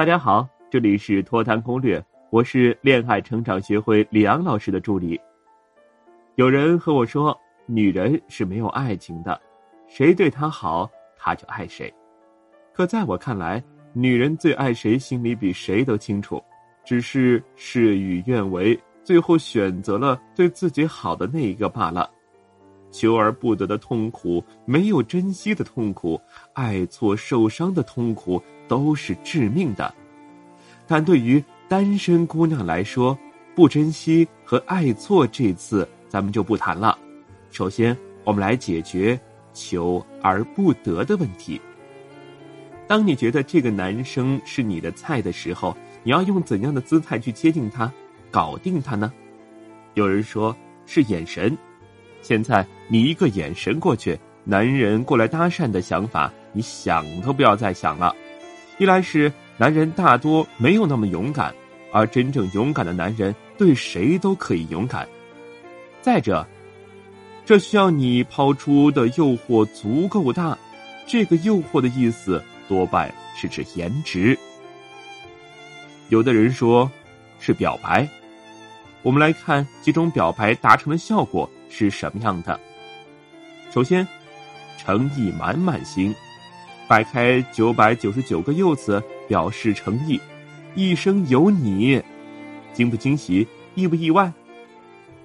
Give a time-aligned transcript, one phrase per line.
[0.00, 5.20] 大家好，这里是脱单攻略，我是恋爱成长学会李昂老师的助理。
[6.36, 9.38] 有人和我说，女人是没有爱情的，
[9.86, 11.92] 谁对她好，她就爱谁。
[12.72, 16.42] 可在我看来，女人最爱谁，心里比谁都清楚，
[16.82, 22.10] 只是事与愿违，最后选择了对自己好的那一个罢了。
[22.90, 26.20] 求而不得的痛苦，没有珍惜的痛苦，
[26.52, 29.94] 爱错受伤的痛苦，都是致命的。
[30.86, 33.16] 但对于单身姑娘来说，
[33.54, 36.98] 不珍惜和爱错这次咱们就不谈了。
[37.50, 39.18] 首先，我们来解决
[39.52, 41.60] 求而不得的问题。
[42.88, 47.92] 当你觉得这个男生是你的菜的时候，你要用怎样的姿态去接近他，
[48.32, 49.12] 搞定他呢？
[49.94, 51.56] 有人说是眼神。
[52.22, 58.14] 现在你一个眼神过去，男人过来搭讪的想法，你想都不要再想了。
[58.78, 61.54] 一来是男人大多没有那么勇敢，
[61.92, 65.06] 而真正勇敢的男人对谁都可以勇敢。
[66.00, 66.46] 再者，
[67.44, 70.56] 这需要你抛出的诱惑足够大，
[71.06, 74.38] 这个诱惑的意思多半是指颜值。
[76.08, 76.90] 有的人说，
[77.38, 78.08] 是表白。
[79.02, 81.48] 我们来看几种表白达成的效果。
[81.70, 82.60] 是什么样的？
[83.70, 84.06] 首先，
[84.76, 86.14] 诚意满满型，
[86.86, 90.20] 摆开九百九十九个柚子表示诚意，
[90.74, 92.02] 一生有你，
[92.74, 94.30] 惊不惊喜，意不意外？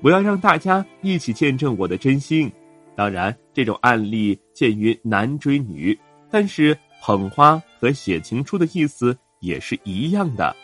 [0.02, 2.52] 我要让大家一起见证我的真心。
[2.96, 10.56] 当然，这种案例见于男追女，但是捧花和写情书的意思也是一样的。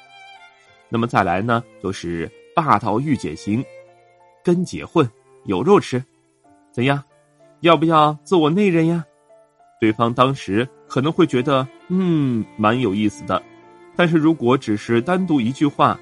[0.87, 3.63] 那么再来呢，就是霸道御姐型，
[4.43, 5.09] 跟结婚。
[5.45, 6.03] 有肉吃，
[6.71, 7.03] 怎样？
[7.61, 9.05] 要不要做我内人呀？
[9.79, 13.41] 对方当时可能会觉得，嗯，蛮有意思的。
[13.95, 15.99] 但是如果只是单独一句话，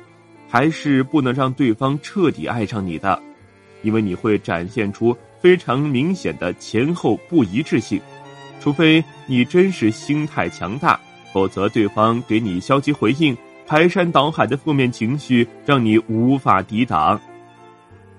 [0.47, 3.21] 还是不能让对方彻底爱上你的，
[3.81, 8.01] 因为你会展现出非常明显的前后不一致性。
[8.59, 10.99] 除非你真是心态强大，
[11.33, 13.35] 否则对方给你消极回应，
[13.65, 17.19] 排山倒海的负面情绪让你无法抵挡。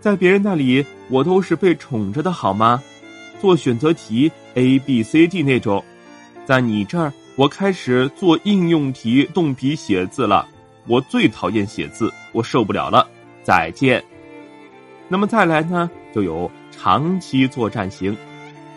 [0.00, 2.82] 在别人那里，我都是被宠着的，好吗？
[3.38, 5.84] 做选择题 A B C D 那种，
[6.44, 10.48] 在你这儿，我开始做应用题，动笔写字了。
[10.86, 13.06] 我最讨厌写字，我受不了了。
[13.42, 14.02] 再见。
[15.08, 18.16] 那么再来呢，就有长期作战型，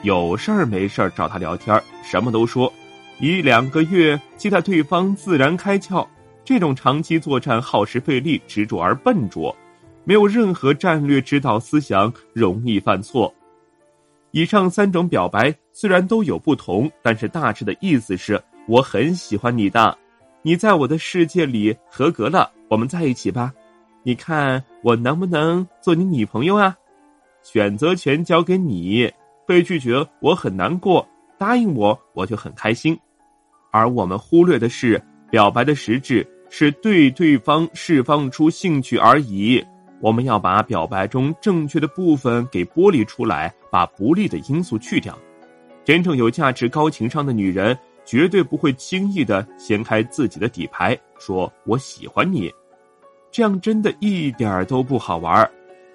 [0.01, 2.72] 有事儿没事儿找他聊天，什么都说，
[3.19, 6.06] 一两个月期待对方自然开窍。
[6.44, 9.56] 这种长期作战耗时费力，执着而笨拙。
[10.05, 13.33] 没有任何战略指导思想，容易犯错。
[14.31, 19.97] 以上三种表白虽然都有不同，但是大致的意思是：我很喜欢你的，
[20.41, 23.53] 你在我的世界里合格了，我们在一起吧。
[24.01, 26.75] 你看我能不能做你女朋友啊？
[27.41, 29.11] 选择权交给你，
[29.45, 32.97] 被拒绝我很难过，答应我我就很开心。
[33.71, 39.63] 而我们忽略的是，表白的实质是对对方释放出兴趣而已。
[40.03, 45.17] 我们要把表白中正确的部分给剥离出来，把不利的因素去掉。
[45.85, 52.53] 真正有价值、高情商的女人，绝对不会轻易的掀开自己的底牌，说我喜欢你，
[53.31, 55.49] 这样真的一点都不好玩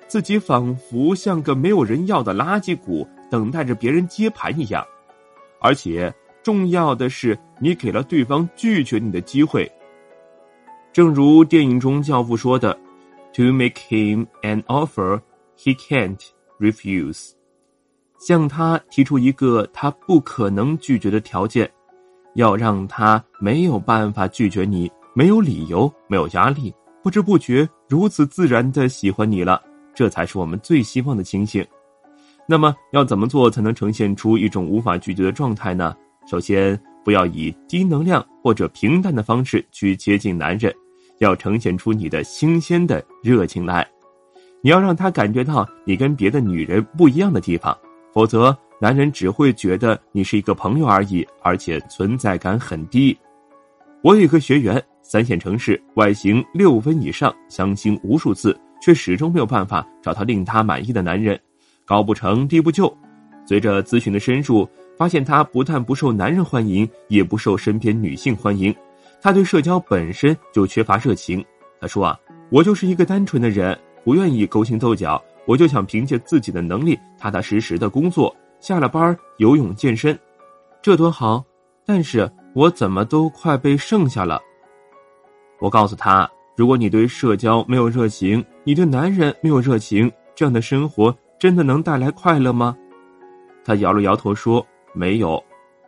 [0.07, 4.83] 自己仿佛像个没有人要的垃圾股，等待着别人接盘一样。
[5.61, 6.11] 而且
[6.43, 9.71] 重要的是，你给了对方拒绝你的机会。
[10.95, 12.75] 正如电影中教父说的。
[13.39, 15.21] To make him an offer
[15.57, 16.19] he can't
[16.59, 17.31] refuse，
[18.19, 21.71] 向他提出一个他不可能拒绝的条件，
[22.35, 29.63] 要让他没有办法拒绝你，没有理由，没有压力，不知不觉如此自然的喜欢你了，
[29.95, 31.65] 这才是我们最希望的情形。
[32.45, 35.97] 那么要怎么做才能呈现出一种无法拒绝的状态呢？
[36.27, 40.75] 首先，不要以低能量或者平淡的方式去接近男人。
[41.19, 43.87] 要呈现出你的新鲜的热情来，
[44.61, 47.77] 你要让他感觉到你跟别的女人不一样的地方，
[48.13, 53.17] 否则男人只会觉得你是一个朋友而已，而且存在感很低。
[54.03, 61.39] 我有一个学员，三线城市，外形六分以上，相亲无数次，却始终没有办法找到令他满意的男人，
[61.85, 62.97] 高不成低不就。
[63.45, 68.73] 随着咨询的深入，发现他不但不受男人欢迎，也不受身边女性欢迎。
[69.21, 71.45] 他对社交本身就缺乏热情。
[71.81, 72.19] 他说：“啊，
[72.51, 80.19] 我就是一个单纯的人，不愿意勾心斗角，我就想凭借自己的能力，踏踏实实的工作，下了班游泳健身，
[80.83, 81.45] 这多好。
[81.87, 84.41] 但是我怎么都快被剩下了。
[85.59, 92.77] 我告诉他，如果你对社交没有热情，你对男人没有热情，这样的生活真的能带来快乐吗？
[93.65, 95.43] 他摇了摇头说：“没有。”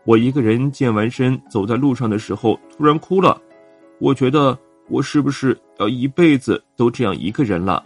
[0.04, 3.40] 我一个人健完身走在路上的时候，突然哭了。
[3.98, 4.58] 我觉得
[4.88, 7.84] 我是不是要一辈子都这样一个人了？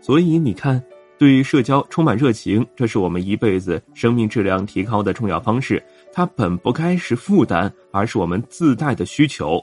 [0.00, 0.82] 所以你看，
[1.18, 5.82] 对于社交充满热情，这是我们一辈子生命质量提高的重要方式。
[6.12, 9.58] 它本不该是负担，而是我们自带的需求。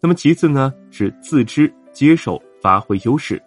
[0.00, 3.40] 那么其次呢，是自知、接受、发挥优势。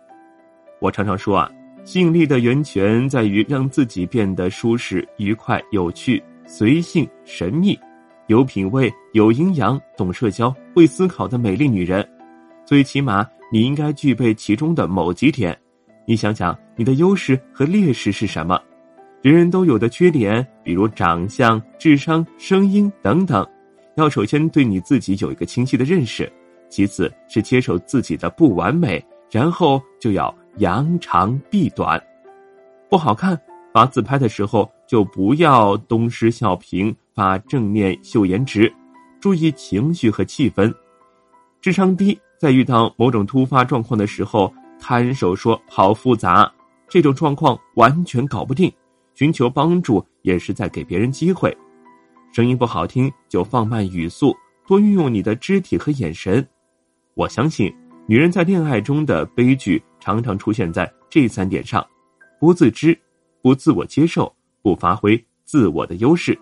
[0.79, 1.51] 我常常说啊，
[1.83, 6.23] 吸引力的源泉在于让自己变得舒适、愉快、有趣。
[6.53, 7.79] 随性、神秘、
[8.27, 12.05] 有品味、有营养、懂社交、会思考的美丽女人，
[12.65, 15.57] 最起码你应该具备其中的某几点。
[16.05, 18.61] 你想想，你的优势和劣势是什么？
[19.21, 23.47] 人人都有的缺点，比如长相、智商、声音等等，
[23.95, 26.29] 要首先对你自己有一个清晰的认识，
[26.67, 29.01] 其次是接受自己的不完美，
[29.31, 31.97] 然后就要扬长避短。
[32.89, 33.39] 不好看，
[33.73, 34.69] 发自拍的时候。
[34.91, 38.69] 就不要东施效颦，发正面秀颜值，
[39.21, 40.69] 注意情绪和气氛。
[41.61, 46.51] 智商低，在遇到某种突发状况的时候，摊手说好复杂，
[46.89, 48.69] 这种状况完全搞不定，
[49.13, 51.57] 寻求帮助也是在给别人机会。
[52.33, 54.35] 声音不好听，就放慢语速，
[54.67, 56.45] 多运用你的肢体和眼神。
[57.13, 57.73] 我相信，
[58.07, 61.81] 女人在恋爱中的悲剧常常出现在这三点上：
[62.41, 62.99] 不自知，
[63.41, 64.33] 不自我接受。
[64.63, 66.37] 不发挥自我的优势。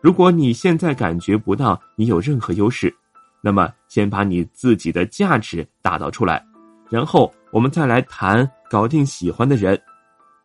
[0.00, 2.94] 如果你现在感觉不到你有任何优势，
[3.40, 6.46] 那么先把你自己的价值打造出来，
[6.88, 9.76] 然后我们再来谈搞定喜欢的人。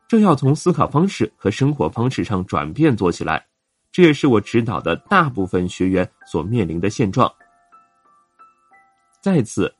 [0.07, 3.45] 这要从思考方式和生活方式上转变做起来，
[3.91, 7.31] 这也是我指导的大部分学员所面临的现状。
[9.21, 9.71] 再次，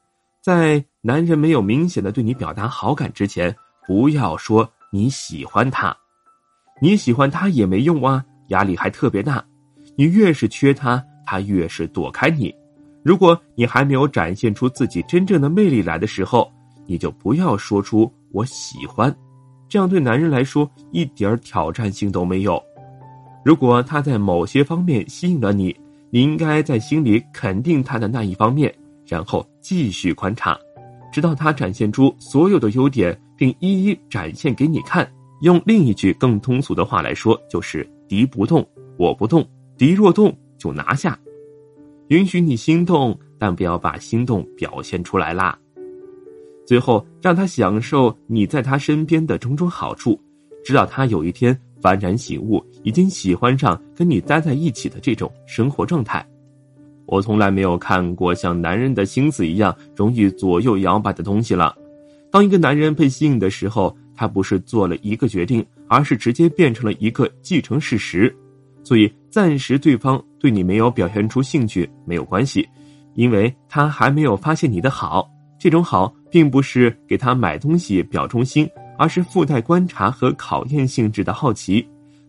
[0.41, 3.56] 在男人没有明显的对你表达好感之前，
[3.88, 5.95] 不要说你喜欢他。
[6.81, 9.44] 你喜欢他也没用啊，压力还特别大。
[9.95, 12.53] 你越是缺他，他越是躲开你。
[13.03, 16.51] 如果你还没有展现出自己真正的魅力来的时候，
[16.86, 19.13] 你就不要说出“我喜欢”，
[19.69, 22.62] 这样对男人来说一点挑战性都没有。
[23.44, 25.75] 如果他在某些方面吸引了你，
[26.09, 28.74] 你应该在心里肯定他的那一方面，
[29.06, 30.57] 然后继续观察，
[31.12, 35.09] 直到他展现出所有的优点，并一一展现给你看。
[35.41, 39.41] 用另一句更通俗的话来说，就是“敌不动，我不动；
[39.77, 41.18] 敌若动，就拿下。”
[42.09, 45.57] 允许你心动，但不要把心动表现出来啦。
[46.68, 50.19] 最后，让他享受你在他身边的种种好处，
[50.62, 56.27] 直到他有一天幡然醒悟，已经喜欢上跟你待在一起的这种生活状态。
[57.06, 61.74] 我从来没有看过像男人的心思一样容易左右摇摆的东西了。
[62.31, 68.36] 当一个男人被吸引的时候，他不是做了一个决定，而是直接变成了一个既成事实，
[68.84, 72.68] 所以暂时对方对你没有表现出兴趣没有关系，
[73.16, 75.30] 因为他还没有发现你的好。
[75.58, 81.86] 这种好并不是给他买东西表忠心，而是附带观察和考验性质的好奇，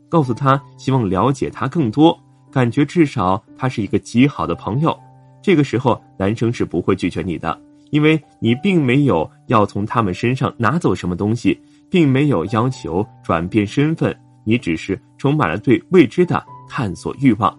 [0.09, 2.19] 告诉他希望了解他更多，
[2.51, 4.99] 感觉至少他是一个极好的朋友。
[5.43, 7.57] 这个时候，男生是不会拒绝你的，
[7.91, 11.61] 因为你并没有要从他们身上拿走什么东西。
[11.91, 17.53] 并没有要求转变身份，你只是充满了对未知的探索欲望。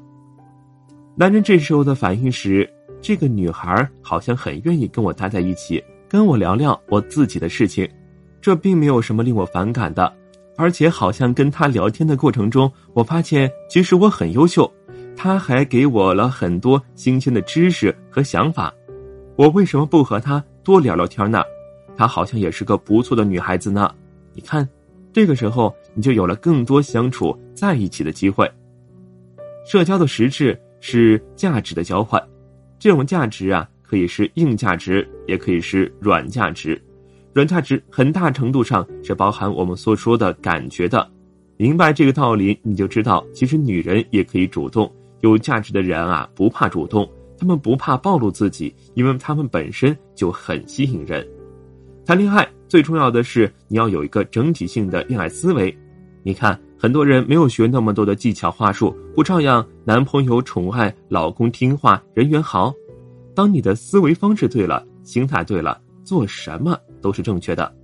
[1.17, 2.65] 男人这时候的反应是：
[3.01, 7.85] 这个女孩好像很愿意跟我待在一起，跟我聊聊我自己的事情，
[8.39, 10.09] 这并没有什么令我反感的。
[10.55, 14.71] 而且好像跟他聊天的过程中，我发现其实我很优秀，
[15.13, 18.73] 他还给我了很多新鲜的知识和想法。
[19.41, 21.41] 我为什么不和她多聊聊天呢？
[21.97, 23.91] 她好像也是个不错的女孩子呢。
[24.35, 24.69] 你看，
[25.11, 28.47] 这个时候你就有了更多相处在一起的机会。
[29.65, 32.23] 社交的实质是价值的交换，
[32.77, 36.79] 这种价值啊，可以是硬价值，也可以是软价值。
[37.33, 41.09] 软价值很大程度上是包含我们所说的感觉的。
[41.57, 44.93] 明白这个道理，你就知道，其实女人也可以主动。
[45.21, 47.09] 有价值的人啊，不怕主动，
[47.41, 51.27] 他们不怕暴露自己，因为他们本身就很吸引人。
[52.05, 52.47] 谈恋爱。
[52.67, 55.75] 最重要的是，你要有一个整体性的恋爱思维。
[56.21, 62.71] 你看，很多人没有学那么多的技巧话术，不照样男朋友宠爱，老公听话，人缘好。
[63.35, 67.75] 当你的思维方式对了，心态对了，做什么都是正确的。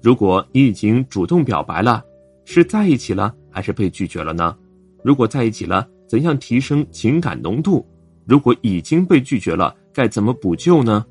[0.00, 2.04] 如果你已经主动表白了，
[2.44, 4.56] 是在一起了还是被拒绝了呢？
[5.02, 7.84] 如果在一起了，怎样提升情感浓度？
[8.26, 11.04] 如果已经被拒绝了，该怎么补救呢？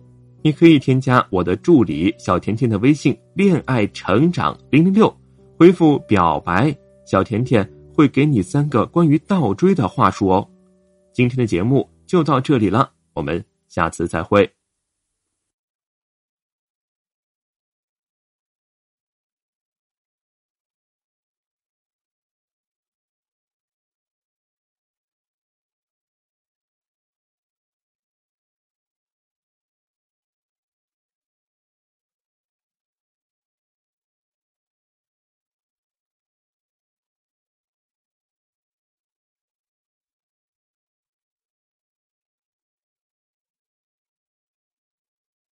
[0.43, 5.13] 你可以添加我的助理小甜甜的微信“恋爱成长零零六”，
[5.57, 6.75] 回复“表白”，
[7.05, 10.49] 小甜甜会给你三个关于倒追的话术哦。
[11.13, 14.49] 今天的节目就到这里了，我们下次再会。